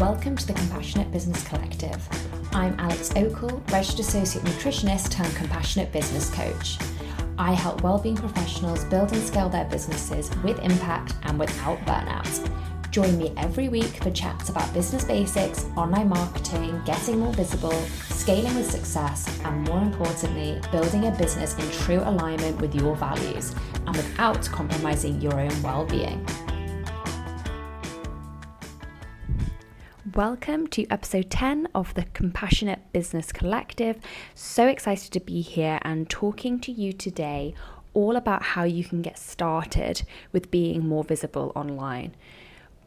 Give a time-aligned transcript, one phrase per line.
[0.00, 2.08] welcome to the Compassionate Business Collective.
[2.54, 6.78] I'm Alex Okell, Registered Associate Nutritionist turned Compassionate Business Coach.
[7.36, 12.50] I help wellbeing professionals build and scale their businesses with impact and without burnout.
[12.90, 17.78] Join me every week for chats about business basics, online marketing, getting more visible,
[18.08, 23.54] scaling with success, and more importantly, building a business in true alignment with your values
[23.86, 25.84] and without compromising your own well
[30.14, 34.00] Welcome to episode 10 of the Compassionate Business Collective.
[34.34, 37.54] So excited to be here and talking to you today
[37.94, 40.02] all about how you can get started
[40.32, 42.16] with being more visible online.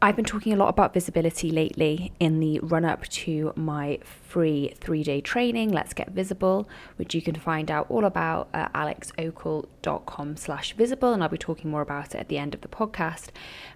[0.02, 4.74] I've been talking a lot about visibility lately in the run up to my free
[4.78, 10.36] three day training, Let's Get Visible, which you can find out all about at alexokell.com
[10.36, 11.14] slash visible.
[11.14, 13.28] And I'll be talking more about it at the end of the podcast.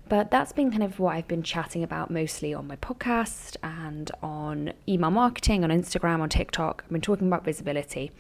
[0.08, 4.11] But that's been kind of what I've been chatting about mostly on my podcast and
[4.22, 6.83] on email marketing, on Instagram, on TikTok.
[6.84, 8.12] I've been talking about visibility.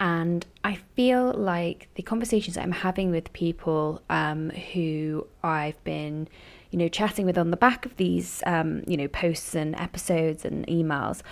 [0.00, 6.28] And I feel like the conversations I'm having with people um, who I've been
[6.70, 10.44] you know, chatting with on the back of these, um, you know, posts and episodes
[10.44, 11.22] and emails,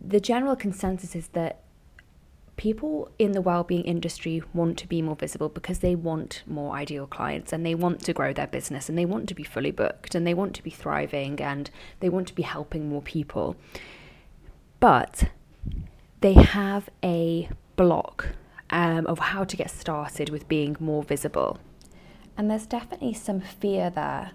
[0.00, 1.60] the general consensus is that
[2.56, 7.06] people in the well-being industry want to be more visible because they want more ideal
[7.06, 10.14] clients and they want to grow their business and they want to be fully booked
[10.14, 13.56] and they want to be thriving and they want to be helping more people.
[14.78, 15.30] But
[16.20, 18.28] they have a block
[18.70, 21.58] um, of how to get started with being more visible.
[22.36, 24.32] And there's definitely some fear there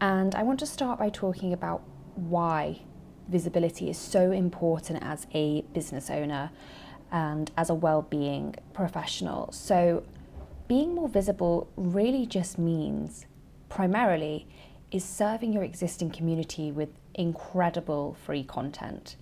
[0.00, 1.82] and I want to start by talking about
[2.14, 2.80] why
[3.28, 6.50] visibility is so important as a business owner
[7.10, 9.50] and as a well-being professional.
[9.52, 10.04] So
[10.68, 13.26] being more visible really just means
[13.68, 14.46] primarily
[14.90, 19.16] is serving your existing community with incredible free content,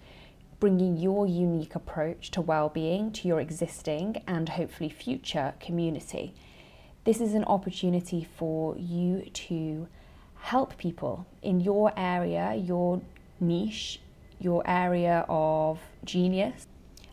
[0.60, 6.34] bringing your unique approach to well-being to your existing and hopefully future community.
[7.04, 9.88] This is an opportunity for you to
[10.42, 13.00] help people in your area, your
[13.40, 14.00] niche,
[14.40, 16.66] your area of genius.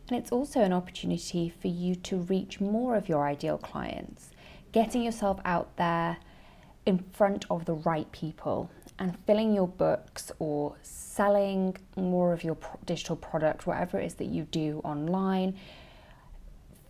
[0.08, 4.32] And it's also an opportunity for you to reach more of your ideal clients,
[4.72, 6.18] getting yourself out there
[6.88, 12.58] in front of the right people and filling your books or selling more of your
[12.86, 15.56] digital product, whatever it is that you do online,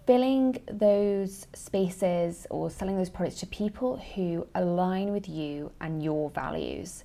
[0.09, 6.31] filling those spaces or selling those products to people who align with you and your
[6.31, 7.03] values.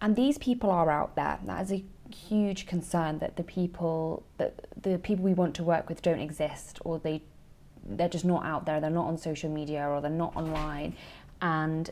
[0.00, 1.38] And these people are out there.
[1.44, 5.90] That is a huge concern that the people that the people we want to work
[5.90, 7.22] with don't exist or they
[7.84, 10.96] they're just not out there, they're not on social media or they're not online.
[11.42, 11.90] And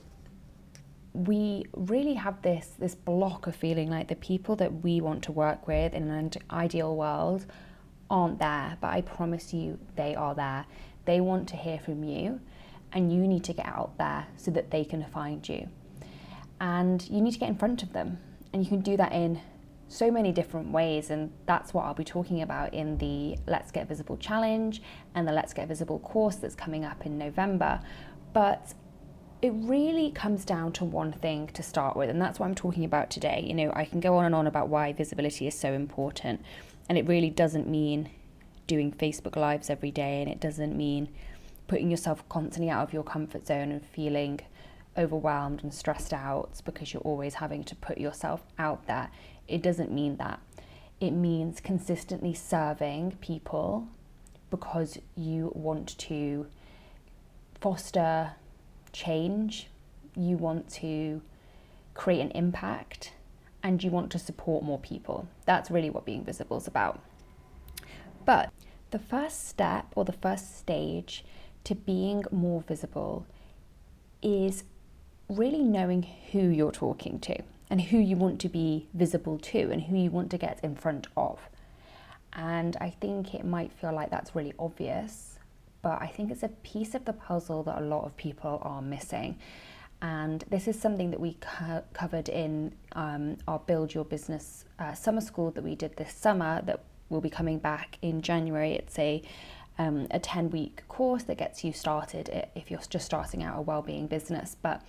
[1.12, 5.32] we really have this this block of feeling like the people that we want to
[5.32, 7.44] work with in an ideal world
[8.10, 10.66] aren't there, but I promise you they are there.
[11.04, 12.41] They want to hear from you,
[12.92, 15.69] and you need to get out there so that they can find you.
[16.60, 18.18] And you need to get in front of them,
[18.52, 19.41] and you can do that in
[19.88, 23.88] so many different ways, and that's what I'll be talking about in the Let's Get
[23.88, 24.82] Visible challenge
[25.14, 27.80] and the Let's Get Visible course that's coming up in November.
[28.34, 28.74] But
[29.41, 32.84] it really comes down to one thing to start with, and that's what I'm talking
[32.84, 33.44] about today.
[33.47, 36.42] You know, I can go on and on about why visibility is so important,
[36.88, 38.10] and it really doesn't mean
[38.66, 41.09] doing Facebook Lives every day, and it doesn't mean
[41.66, 44.41] putting yourself constantly out of your comfort zone and feeling
[44.97, 49.10] overwhelmed and stressed out because you're always having to put yourself out there.
[49.47, 50.41] It doesn't mean that.
[51.00, 53.87] It means consistently serving people
[54.50, 56.47] because you want to
[57.60, 58.32] foster
[58.93, 59.69] change,
[60.16, 61.21] you want to
[61.94, 63.12] create an impact,
[63.62, 65.28] and you want to support more people.
[65.44, 67.00] That's really what being visible is about.
[68.24, 68.52] But
[68.91, 71.24] the first step or the first stage
[71.64, 73.26] to being more visible
[74.22, 74.65] is
[75.28, 79.83] really knowing who you're talking to and who you want to be visible to and
[79.83, 81.38] who you want to get in front of.
[82.33, 85.38] And I think it might feel like that's really obvious,
[85.83, 88.80] but I think it's a piece of the puzzle that a lot of people are
[88.80, 89.38] missing.
[90.00, 94.95] And this is something that we co- covered in um, our Build Your Business uh,
[94.95, 98.72] summer school that we did this summer that will be coming back in January.
[98.72, 99.22] It's a
[99.78, 103.60] um, a 10 week course that gets you started if you're just starting out a
[103.60, 104.56] well-being business.
[104.60, 104.83] But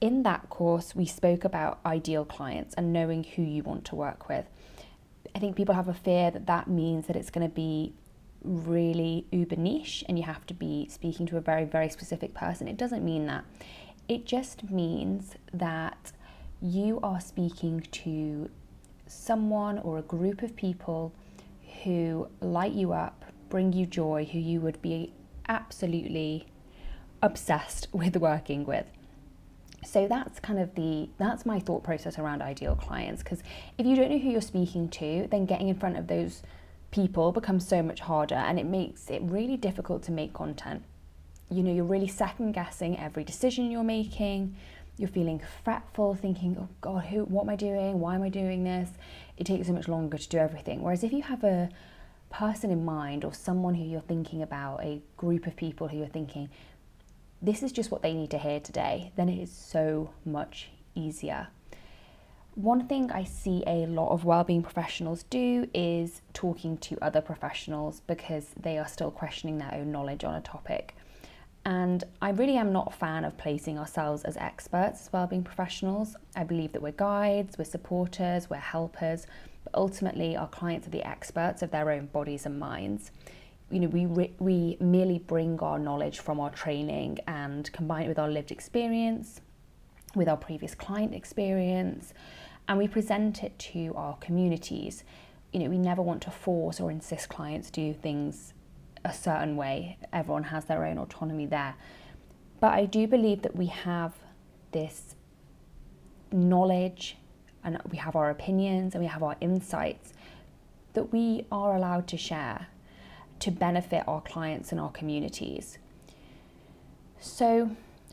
[0.00, 4.28] in that course, we spoke about ideal clients and knowing who you want to work
[4.28, 4.46] with.
[5.34, 7.94] I think people have a fear that that means that it's going to be
[8.42, 12.68] really uber niche and you have to be speaking to a very, very specific person.
[12.68, 13.44] It doesn't mean that.
[14.08, 16.12] It just means that
[16.62, 18.48] you are speaking to
[19.06, 21.12] someone or a group of people
[21.84, 25.12] who light you up, bring you joy, who you would be
[25.48, 26.46] absolutely
[27.22, 28.86] obsessed with working with.
[29.84, 33.42] So that's kind of the that's my thought process around ideal clients because
[33.78, 36.42] if you don't know who you're speaking to, then getting in front of those
[36.90, 40.82] people becomes so much harder and it makes it really difficult to make content.
[41.50, 44.56] You know, you're really second guessing every decision you're making.
[44.96, 48.00] You're feeling fretful, thinking, "Oh god, who what am I doing?
[48.00, 48.90] Why am I doing this?"
[49.36, 50.82] It takes so much longer to do everything.
[50.82, 51.70] Whereas if you have a
[52.30, 56.06] person in mind or someone who you're thinking about, a group of people who you're
[56.06, 56.50] thinking,
[57.40, 61.48] this is just what they need to hear today, then it is so much easier.
[62.54, 68.02] One thing I see a lot of wellbeing professionals do is talking to other professionals
[68.06, 70.96] because they are still questioning their own knowledge on a topic.
[71.64, 76.16] And I really am not a fan of placing ourselves as experts as wellbeing professionals.
[76.34, 79.26] I believe that we're guides, we're supporters, we're helpers,
[79.64, 83.10] but ultimately our clients are the experts of their own bodies and minds
[83.70, 88.08] you know, we, re- we merely bring our knowledge from our training and combine it
[88.08, 89.40] with our lived experience,
[90.14, 92.14] with our previous client experience,
[92.66, 95.04] and we present it to our communities.
[95.52, 98.54] You know, we never want to force or insist clients do things
[99.04, 99.98] a certain way.
[100.12, 101.74] Everyone has their own autonomy there.
[102.60, 104.14] But I do believe that we have
[104.72, 105.14] this
[106.32, 107.16] knowledge
[107.64, 110.12] and we have our opinions and we have our insights
[110.94, 112.66] that we are allowed to share
[113.40, 115.78] to benefit our clients and our communities.
[117.20, 117.70] So,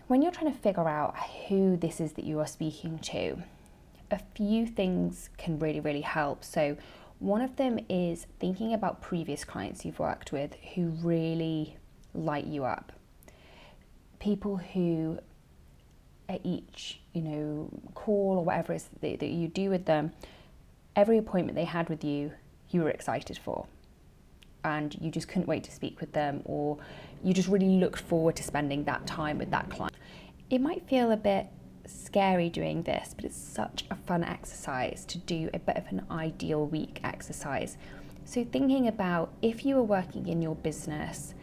[0.07, 1.15] when you're trying to figure out
[1.47, 3.41] who this is that you are speaking to,
[4.11, 6.43] a few things can really, really help.
[6.43, 6.77] So,
[7.19, 11.77] one of them is thinking about previous clients you've worked with who really
[12.13, 12.91] light you up.
[14.19, 15.19] People who
[16.27, 20.11] at each, you know, call or whatever it is that, that you do with them,
[20.95, 22.31] every appointment they had with you,
[22.69, 23.67] you were excited for
[24.63, 26.77] and you just couldn't wait to speak with them or
[27.23, 29.95] you just really looked forward to spending that time with that client.
[30.49, 31.47] It might feel a bit
[31.87, 36.05] scary doing this, but it's such a fun exercise to do a bit of an
[36.11, 37.77] ideal week exercise.
[38.25, 41.33] So, thinking about if you are working in your business,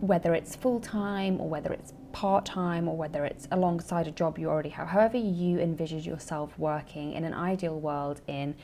[0.00, 4.38] whether it's full time or whether it's part time or whether it's alongside a job
[4.38, 8.54] you already have, however you envisage yourself working in an ideal world in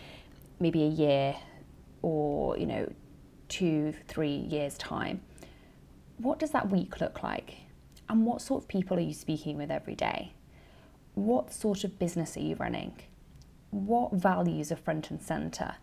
[0.60, 1.36] maybe a year
[2.02, 2.92] or, you know,
[3.48, 5.20] two, three years' time,
[6.18, 7.56] what does that week look like?
[8.08, 10.34] And what sort of people are you speaking with every day?
[11.14, 12.92] What sort of business are you running?
[13.70, 15.76] What values are front and centre?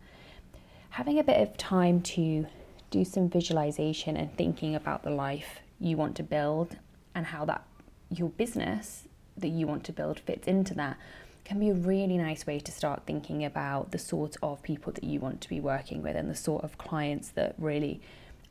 [0.91, 2.47] Having a bit of time to
[2.89, 6.77] do some visualization and thinking about the life you want to build
[7.15, 7.65] and how that
[8.09, 9.07] your business
[9.37, 10.97] that you want to build fits into that
[11.45, 15.03] can be a really nice way to start thinking about the sort of people that
[15.03, 18.01] you want to be working with and the sort of clients that really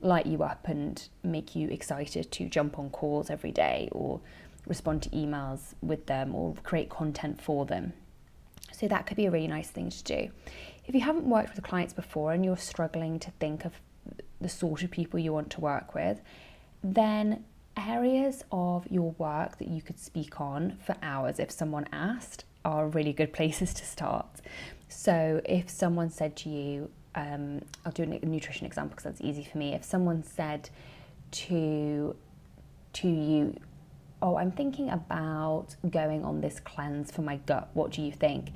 [0.01, 4.21] light you up and make you excited to jump on calls every day or
[4.67, 7.93] respond to emails with them or create content for them.
[8.73, 10.31] So that could be a really nice thing to do.
[10.87, 13.73] If you haven't worked with clients before and you're struggling to think of
[14.41, 16.21] the sort of people you want to work with,
[16.83, 17.45] then
[17.77, 22.89] areas of your work that you could speak on for hours if someone asked are
[22.89, 24.41] really good places to start.
[24.89, 29.45] So if someone said to you, um, I'll do a nutrition example because that's easy
[29.45, 29.75] for me.
[29.75, 30.71] If someone said
[31.33, 32.17] to
[32.93, 33.55] to you,
[34.23, 37.69] "Oh, I'm thinking about going on this cleanse for my gut.
[37.75, 38.53] What do you think?"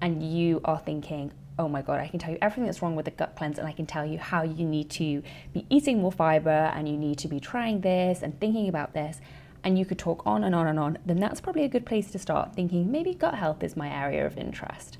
[0.00, 3.04] and you are thinking, "Oh my god, I can tell you everything that's wrong with
[3.04, 5.22] the gut cleanse, and I can tell you how you need to
[5.52, 9.20] be eating more fiber, and you need to be trying this and thinking about this."
[9.64, 12.10] and you could talk on and on and on, then that's probably a good place
[12.12, 14.98] to start thinking maybe gut health is my area of interest.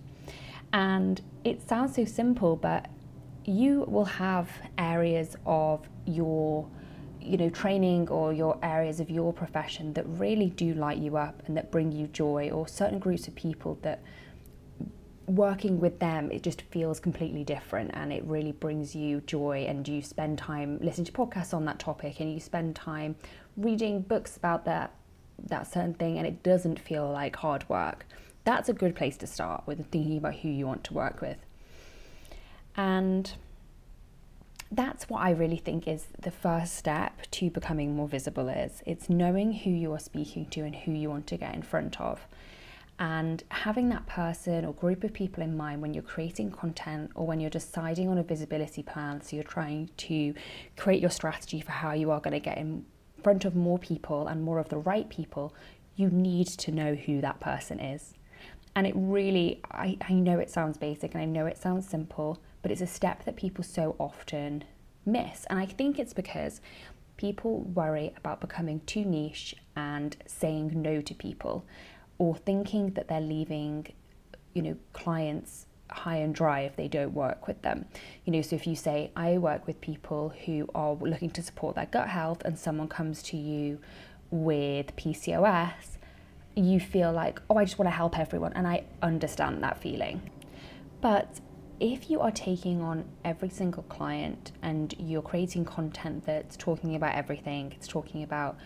[0.72, 2.86] And it sounds so simple, but
[3.44, 6.68] you will have areas of your
[7.28, 11.42] you know training or your areas of your profession that really do light you up
[11.46, 14.02] and that bring you joy or certain groups of people that
[15.26, 19.86] working with them it just feels completely different and it really brings you joy and
[19.86, 23.14] you spend time listening to podcasts on that topic and you spend time
[23.58, 24.94] reading books about that
[25.46, 28.06] that certain thing and it doesn't feel like hard work.
[28.44, 31.36] That's a good place to start with thinking about who you want to work with.
[32.76, 33.30] And
[34.70, 39.08] that's what I really think is the first step to becoming more visible is it's
[39.08, 42.26] knowing who you are speaking to and who you want to get in front of
[42.98, 47.26] and having that person or group of people in mind when you're creating content or
[47.26, 50.34] when you're deciding on a visibility plan so you're trying to
[50.76, 52.84] create your strategy for how you are going to get in
[53.22, 55.54] front of more people and more of the right people,
[55.96, 58.14] you need to know who that person is.
[58.74, 62.40] And it really, I, I know it sounds basic and I know it sounds simple,
[62.62, 64.64] but it's a step that people so often
[65.06, 65.44] miss.
[65.46, 66.60] And I think it's because
[67.16, 71.64] people worry about becoming too niche and saying no to people
[72.18, 73.86] or thinking that they're leaving,
[74.54, 77.86] you know, clients high and dry if they don't work with them.
[78.24, 81.76] You know, so if you say, I work with people who are looking to support
[81.76, 83.78] their gut health and someone comes to you
[84.30, 85.96] with PCOS,
[86.54, 88.52] you feel like, oh, I just want to help everyone.
[88.54, 90.30] And I understand that feeling.
[91.00, 91.40] But
[91.80, 97.14] if you are taking on every single client and you're creating content that's talking about
[97.14, 98.56] everything, it's talking about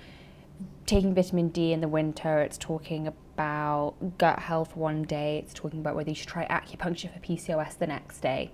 [0.87, 5.81] taking vitamin D in the winter, it's talking about gut health one day, it's talking
[5.81, 8.51] about whether you should try acupuncture for PCOS the next day.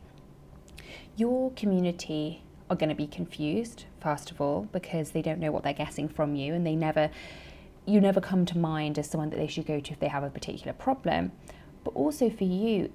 [1.16, 5.62] Your community are going to be confused, first of all, because they don't know what
[5.62, 7.10] they're getting from you and they never
[7.86, 10.22] you never come to mind as someone that they should go to if they have
[10.22, 11.32] a particular problem.
[11.84, 12.92] But also for you,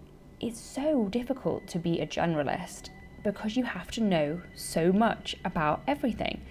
[0.48, 2.90] it's so difficult to be a generalist
[3.24, 6.42] because you have to know so much about everything.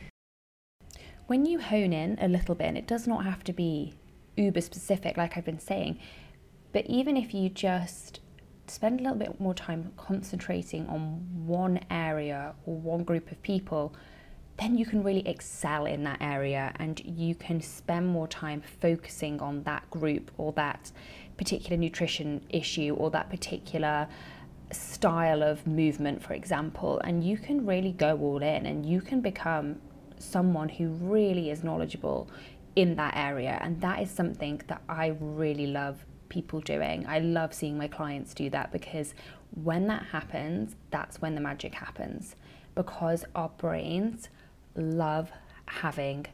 [1.27, 3.95] When you hone in a little bit, and it does not have to be
[4.37, 5.99] uber specific, like I've been saying,
[6.73, 8.21] but even if you just
[8.67, 13.95] spend a little bit more time concentrating on one area or one group of people,
[14.59, 19.41] then you can really excel in that area and you can spend more time focusing
[19.41, 20.93] on that group or that
[21.37, 24.07] particular nutrition issue or that particular
[24.71, 27.01] style of movement, for example.
[27.01, 29.81] And you can really go all in and you can become
[30.19, 32.29] someone who really is knowledgeable
[32.77, 33.59] in that area.
[33.63, 37.05] And that is something that I really love people doing.
[37.07, 39.15] I love seeing my clients do that because
[39.63, 42.37] when that happens, that's when the magic happens.
[42.75, 44.31] Because our brains
[44.75, 45.31] love
[45.67, 46.27] having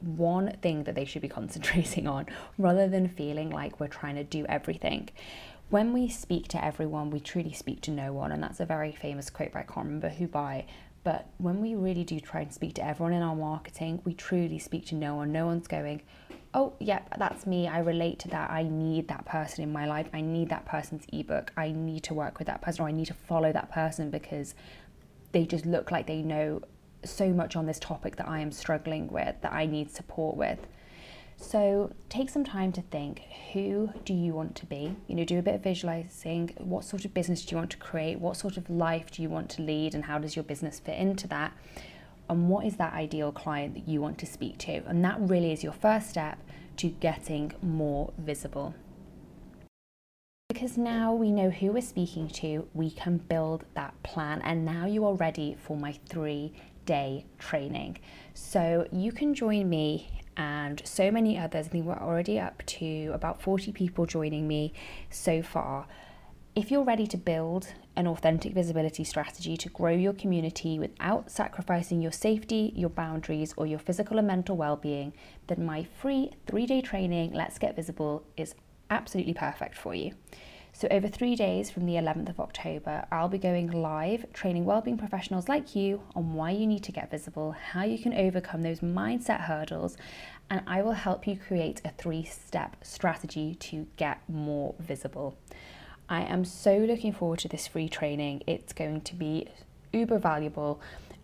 [0.00, 2.26] one thing that they should be concentrating on
[2.58, 5.08] rather than feeling like we're trying to do everything.
[5.68, 8.30] When we speak to everyone, we truly speak to no one.
[8.30, 10.66] And that's a very famous quote by I can't remember who by.
[11.02, 14.58] But when we really do try and speak to everyone in our marketing, we truly
[14.58, 15.32] speak to no one.
[15.32, 16.02] No one's going,
[16.54, 17.68] oh, yep, that's me.
[17.68, 18.50] I relate to that.
[18.50, 20.08] I need that person in my life.
[20.12, 21.52] I need that person's ebook.
[21.56, 24.54] I need to work with that person or I need to follow that person because
[25.32, 26.62] they just look like they know
[27.10, 30.66] so much on this topic that I am struggling with, that I need support with.
[31.38, 33.22] So take some time to think
[33.52, 34.96] who do you want to be?
[35.06, 36.54] You know, do a bit of visualizing.
[36.58, 38.20] What sort of business do you want to create?
[38.20, 39.94] What sort of life do you want to lead?
[39.94, 41.52] And how does your business fit into that?
[42.28, 44.82] And what is that ideal client that you want to speak to?
[44.86, 46.38] And that really is your first step
[46.78, 48.74] to getting more visible.
[50.48, 54.40] Because now we know who we're speaking to, we can build that plan.
[54.42, 56.52] And now you are ready for my three
[56.86, 57.98] day training.
[58.32, 61.66] So you can join me and so many others.
[61.66, 64.72] I think we're already up to about 40 people joining me
[65.10, 65.86] so far.
[66.54, 72.00] If you're ready to build an authentic visibility strategy to grow your community without sacrificing
[72.00, 75.12] your safety, your boundaries, or your physical and mental well being,
[75.48, 78.54] then my free three day training, Let's Get Visible, is
[78.88, 80.12] absolutely perfect for you.
[80.78, 84.98] So, over three days from the 11th of October, I'll be going live training wellbeing
[84.98, 88.80] professionals like you on why you need to get visible, how you can overcome those
[88.80, 89.96] mindset hurdles,
[90.50, 95.38] and I will help you create a three step strategy to get more visible.
[96.10, 98.42] I am so looking forward to this free training.
[98.46, 99.48] It's going to be
[99.94, 100.78] uber valuable.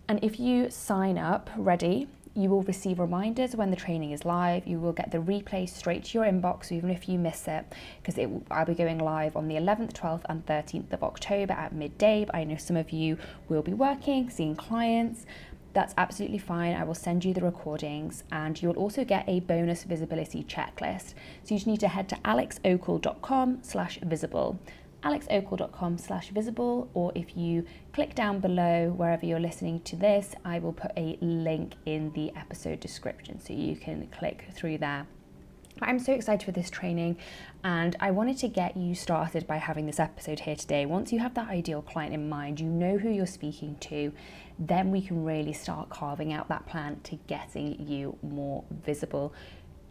[0.09, 4.67] And if you sign up ready, you will receive reminders when the training is live.
[4.67, 7.71] You will get the replay straight to your inbox, even if you miss it,
[8.01, 11.53] because it, will, I'll be going live on the 11th, 12th, and 13th of October
[11.53, 12.25] at midday.
[12.25, 15.27] But I know some of you will be working, seeing clients.
[15.75, 16.75] That's absolutely fine.
[16.75, 21.15] I will send you the recordings, and you'll also get a bonus visibility checklist.
[21.45, 24.59] So you just need to head to alexokell.com/visible
[25.03, 30.59] alexokell.com slash visible or if you click down below wherever you're listening to this i
[30.59, 35.07] will put a link in the episode description so you can click through there
[35.81, 37.17] I'm so excited for this training
[37.65, 40.87] and I wanted to get you started by having this episode here today.
[40.87, 44.13] Once you have that ideal client in mind, you know who you're speaking to,
[44.59, 49.33] then we can really start carving out that plan to getting you more visible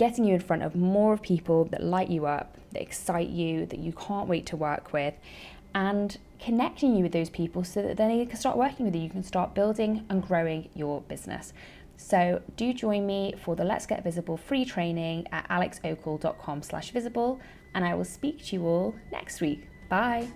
[0.02, 3.68] getting you in front of more of people that light you up, that excite you,
[3.68, 5.14] that you can't wait to work with,
[5.76, 9.02] and connecting you with those people so that then they can start working with you.
[9.04, 11.54] You can start building and growing your business.
[11.98, 17.40] So do join me for the Let's Get Visible free training at alexokell.com slash visible
[17.76, 19.68] and I will speak to you all next week.
[19.88, 20.28] Bye.